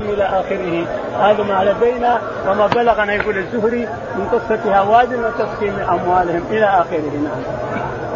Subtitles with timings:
[0.00, 0.86] إلى آخره.
[1.18, 7.12] هذا ما لدينا وما بلغنا يقول الزهري من قصه هوازن وتقسيم أموالهم إلى آخره.
[7.24, 7.42] نعم.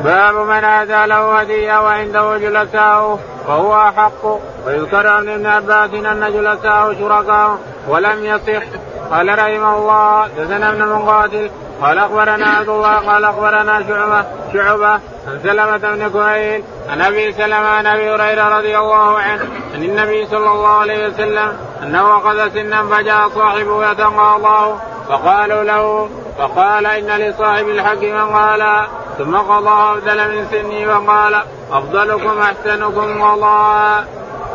[0.04, 3.18] باب من آتى له هدية وعنده جلساء
[3.48, 4.24] وهو أحق.
[4.66, 7.58] ويذكر عن ابن عباس أن جلساء شركاء
[7.88, 8.63] ولم يصح.
[9.11, 11.51] قال رحمه الله دثنا ابن مقاتل
[11.83, 14.24] قال أخبرنا عبد الله قال أخبرنا شعبة
[14.56, 14.92] شعبة
[15.28, 19.42] عن سلمة بن كهيل عن أبي سلمة عن أبي هريرة رضي الله عنه
[19.74, 24.77] عن النبي صلى الله عليه وسلم أنه أخذ سنا فجاء صاحبه يتقاضاه
[25.09, 28.87] فقالوا له فقال إن لصاحب الحق من قال
[29.19, 31.42] ثم قضى أفضل من سني وقال
[31.73, 34.05] أفضلكم أحسنكم قضاء.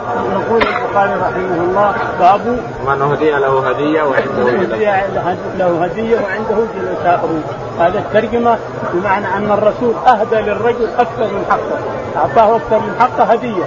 [0.09, 2.41] يقول البخاري رحمه الله باب
[2.87, 7.43] من هدي له هدية وعنده جلساء له هدية وعنده جلساء
[7.79, 8.57] هذا الترجمة
[8.93, 11.79] بمعنى أن الرسول أهدى للرجل أكثر من حقه.
[12.15, 13.63] أعطاه أكثر من حقه هدية.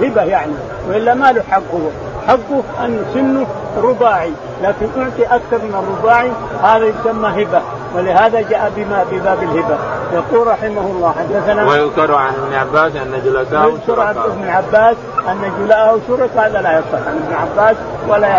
[0.00, 0.52] هبه يعني.
[0.88, 1.90] وإلا ما له حقه
[2.28, 3.46] حقه أن سنه
[3.82, 4.32] رباعي.
[4.62, 6.30] لكن أعطي أكثر من الرباعي
[6.62, 7.62] هذا يسمى هبة.
[7.96, 9.78] ولهذا جاء بما بباب الهبة.
[10.14, 14.96] يقول رحمه الله حدثنا ويذكر عن ابن عباس أن جلساء ويذكر عن ابن عباس
[15.28, 17.76] أن جلاءه شرك هذا لا يصح عن ابن عباس
[18.08, 18.36] ولا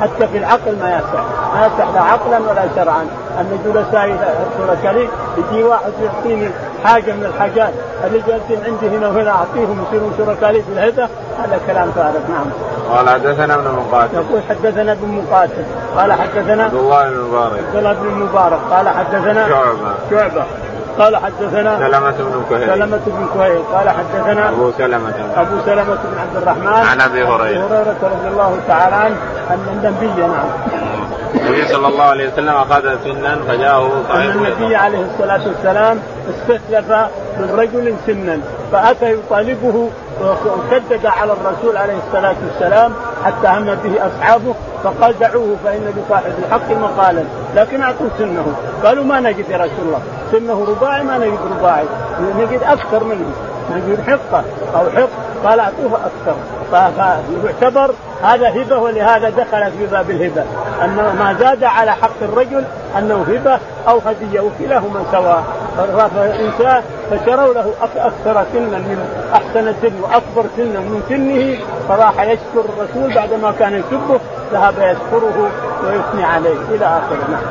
[0.00, 1.24] حتى في العقل ما يصح.
[1.54, 3.06] ما يصح لا عقلا ولا شرعا.
[3.40, 4.16] أن جلساء
[4.58, 6.50] شركاء يجي واحد يعطيني
[6.84, 7.72] حاجة من الحاجات.
[8.06, 12.46] اللي جالسين عندي هنا وهنا أعطيهم يصيرون شركاء في الهبه هذا كلام فارغ نعم.
[12.90, 14.14] قال حدثنا ابن مقاتل.
[14.14, 15.64] يقول حدثنا ابن مقاتل.
[15.96, 19.94] قال حدثنا عبد الله بن المبارك عبد الله بن المبارك قال حدثنا شعبة.
[20.10, 20.44] شعبة.
[20.98, 22.66] قال حدثنا سلمة بن كهيل.
[22.66, 23.62] سلمة بن كهيل.
[23.74, 25.14] قال حدثنا أبو سلمة.
[25.36, 26.86] أبو سلمة بن عبد الرحمن.
[26.90, 27.66] عن أبي هريرة.
[27.66, 29.16] هريرة رضي الله تعالى عنه
[29.50, 30.84] أن النبي نعم.
[31.34, 35.98] النبي صلى الله عليه وسلم أخذ سنا فجاءه أن النبي عليه الصلاة والسلام
[36.30, 36.90] استسلف
[37.38, 38.38] من رجل سنا
[38.72, 42.92] فأتى يطالبه وشدد على الرسول عليه الصلاة والسلام
[43.24, 47.24] حتى هم به أصحابه فقال دعوه فإن لصاحب الحق مقالا.
[47.56, 48.46] لكن أعطوا سنه.
[48.84, 50.00] قالوا ما نجد يا رسول الله.
[50.32, 51.84] سنه رباعي ما نجد رباعي.
[52.38, 53.32] نجد أكثر منه.
[53.76, 54.44] نجد حقة
[54.74, 55.08] أو حق.
[55.44, 56.36] قال أعطوه أكثر.
[56.70, 60.44] فيعتبر هذا هبة ولهذا دخلت في باب الهبة.
[60.84, 62.64] أن ما زاد على حق الرجل
[62.98, 65.44] أنه هبة أو هدية وكلاهما سواء.
[66.14, 73.14] فالإنسان فشروا له أكثر سنا من أحسن سن وأكبر سنا من سنه فراح يشكر الرسول
[73.14, 74.20] بعدما كان يسبه
[74.52, 75.50] ذهب يشكره
[75.84, 77.42] ويثني عليه إلى آخره نعم.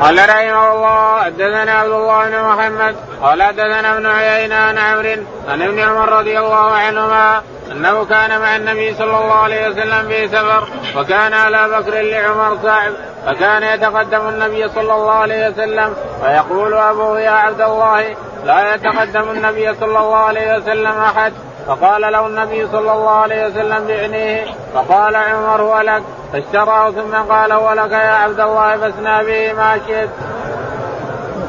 [0.00, 5.62] قال رحمه الله حدثنا عبد الله بن محمد قال حدثنا ابن عيينة عن عمرو عن
[5.62, 10.68] ابن عمر رضي الله عنهما أنه كان مع النبي صلى الله عليه وسلم في سفر
[10.96, 12.92] وكان على بكر لعمر صاحب
[13.28, 18.04] فكان يتقدم النبي صلى الله عليه وسلم فيقول ابوه يا عبد الله
[18.44, 21.32] لا يتقدم النبي صلى الله عليه وسلم أحد.
[21.66, 24.44] فقال له النبي صلى الله عليه وسلم بعنيه
[24.74, 26.02] فقال عمر هو لك؟
[26.32, 30.08] فاشتراه ثم قال هو لك يا عبد الله فاسنى به ما شئت.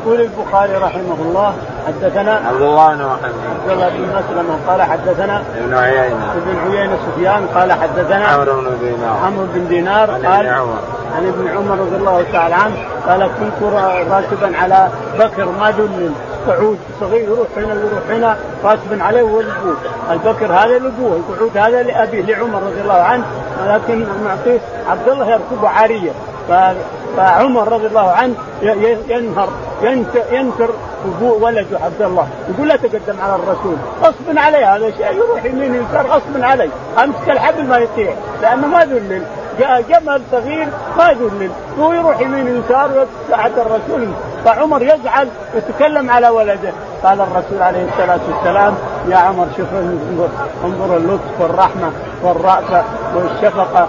[0.01, 1.53] يقول البخاري رحمه الله
[1.87, 3.33] حدثنا عبد الله بن محمد.
[3.61, 6.33] عبد الله بن مسلمه قال حدثنا ابن عيينة.
[6.35, 9.17] ابن عيينة سفيان قال حدثنا عمرو بن دينار.
[9.25, 10.79] عمرو بن دينار عن قال ابن عمر.
[11.15, 12.75] عن ابن عمر رضي الله تعالى عنه
[13.07, 13.73] قال كنت
[14.11, 14.89] راكبا على
[15.19, 16.11] بكر ما دلل
[16.47, 19.41] قعود صغير يروح هنا ويروح هنا راكبا عليه وهو
[20.11, 23.25] البكر هذا لابوه، القعود هذا لأبيه لعمر رضي الله عنه
[23.63, 24.59] ولكن معطيه
[24.89, 26.11] عبد الله يركبه عارية.
[27.17, 28.33] فعمر رضي الله عنه
[29.09, 29.49] ينهر
[30.31, 30.69] ينكر
[31.21, 32.27] ولده عبد الله.
[32.49, 36.69] يقول لا تقدم على الرسول غصب عليه هذا شيء يروح يمين يسار غصب عليه.
[37.03, 39.23] امسك الحبل ما يطيع لأنه ما ذلل.
[39.59, 44.07] جاء جمل صغير ما ذلل هو يروح يمين يسار ساعة الرسول.
[44.45, 46.71] فعمر يزعل يتكلم على ولده.
[47.03, 48.75] قال الرسول عليه الصلاة والسلام
[49.09, 50.29] يا عمر شوف انظر,
[50.65, 51.91] انظر اللطف والرحمة
[52.23, 52.83] والرأفة
[53.15, 53.87] والشفقة.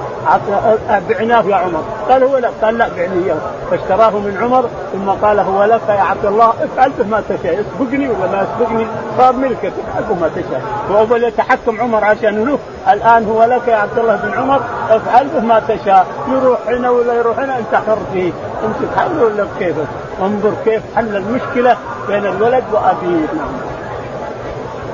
[1.09, 1.83] بعناه يا عمر.
[2.11, 3.37] قال هو لا قال لا بعني إياه.
[3.71, 7.61] فاشتراه من عمر ثم قال هو لك يا عبد الله افعل به ما تشاء.
[7.61, 8.87] اسبقني ولا ما اسبقني؟
[9.19, 10.63] صار ملكك افعل ما تشاء.
[10.91, 12.59] وأول يتحكم عمر عشان له
[12.93, 16.07] الآن هو لك يا عبد الله بن عمر افعل به ما تشاء.
[16.29, 18.33] يروح هنا ولا يروح هنا أنت حر فيه.
[18.65, 19.87] أنت تحل ولا كيفك؟
[20.23, 21.77] انظر كيف حل المشكلة
[22.09, 23.27] بين الولد وأبيه.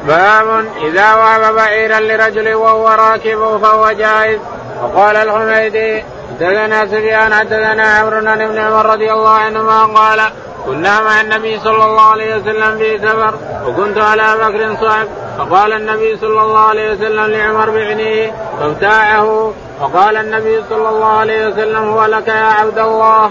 [0.06, 4.40] باب إذا وهب بعيرا لرجل وهو راكب فهو جائز.
[4.82, 10.20] وقال الحميدي حدثنا سفيان حدثنا عمرو بن عمر رضي الله عنهما قال
[10.66, 13.34] كنا مع النبي صلى الله عليه وسلم في سفر
[13.66, 15.06] وكنت على بكر صعب
[15.38, 19.52] فقال النبي صلى الله عليه وسلم لعمر بعنيه فابتاعه.
[19.80, 23.30] وقال النبي صلى الله عليه وسلم هو لك يا عبد الله.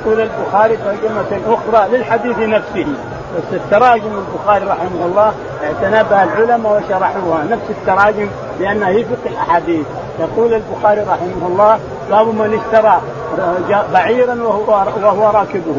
[0.00, 2.86] يقول البخاري ترجمة أخرى للحديث نفسه.
[3.52, 5.32] التراجم البخاري رحمه الله
[5.64, 7.44] اعتنى بها العلماء وشرحوها.
[7.50, 8.28] نفس التراجم
[8.60, 9.86] لانها هي فقه الأحاديث.
[10.20, 11.78] يقول البخاري رحمه الله
[12.10, 13.00] باب من اشترى
[13.92, 15.76] بعيرا وهو وهو راكبه.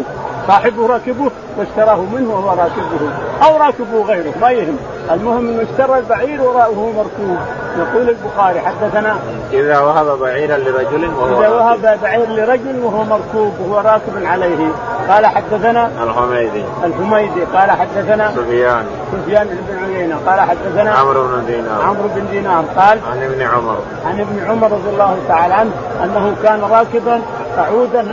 [0.47, 3.11] صاحبه راكبه واشتراه منه وهو راكبه.
[3.45, 4.77] أو راكبه غيره ما يهم.
[5.11, 7.37] المهم إنه اشترى البعير وهو مركوب.
[7.77, 9.15] يقول البخاري حدثنا
[9.53, 14.67] إذا وهب بعيرا لرجل وهو إذا وهب بعير لرجل وهو مركوب وهو راكب عليه.
[15.09, 16.63] قال حدثنا الحميدي.
[16.83, 17.43] الحميدي.
[17.53, 18.85] قال حدثنا سفيان.
[19.11, 20.17] سفيان بن عيينة.
[20.27, 21.81] قال حدثنا عمرو بن دينار.
[21.81, 22.63] عمرو بن دينار.
[22.77, 23.77] قال عن ابن عمر.
[24.05, 25.71] عن ابن عمر رضي الله تعالى عنه
[26.03, 27.21] أنه كان راكبا
[27.55, 28.07] صعودا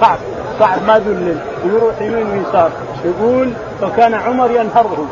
[0.00, 0.18] صعب
[0.60, 1.38] صعب ما ذلل.
[1.64, 2.70] ويروح يمين ويسار.
[3.04, 5.06] يقول فكان عمر ينهره.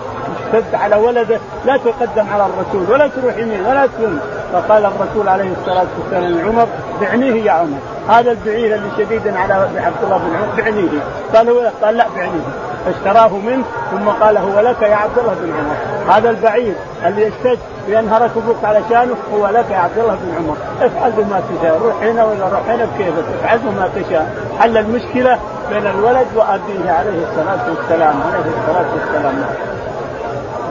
[0.47, 4.21] اشتد على ولده لا تقدم على الرسول ولا تروح يمين ولا تسلم
[4.53, 6.67] فقال الرسول عليه الصلاة والسلام لعمر
[7.01, 7.79] بعنيه يا عمر.
[8.09, 11.01] هذا البعير اللي شديد على عبد الله بن عمر بعنيه.
[11.35, 12.47] قال هو قال لا بعنيه.
[12.85, 16.17] فاشتراه منه ثم قال هو لك يا عبد الله بن عمر.
[16.17, 16.75] هذا البعير
[17.07, 17.59] اللي اشتد
[17.89, 20.57] ينهرك أبوك علشانه هو لك يا عبد الله بن عمر.
[20.81, 24.35] افعل بما تشاء روح هنا ولا روح هنا بكيفك افعل بما تشاء.
[24.61, 25.39] حل المشكلة
[25.71, 29.45] بين الولد وأبيه عليه الصلاة والسلام عليه الصلاة والسلام.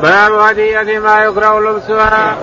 [0.01, 2.35] باب هدية ما يكره لبسها.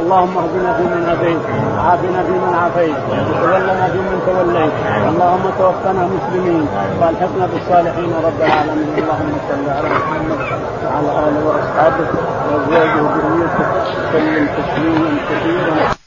[0.00, 1.44] اللهم اهدنا فيمن هديت
[1.76, 4.72] وعافنا فيمن عافيت وتولنا فيمن توليت.
[5.08, 6.68] اللهم توفنا مسلمين
[7.00, 8.94] والحقنا بالصالحين رب العالمين.
[8.98, 10.40] اللهم صل على محمد
[10.84, 12.08] وعلى اله وأصحابه
[12.50, 13.66] وأزواجه وذريته.
[14.14, 16.03] وسلم تسليما كثيرا.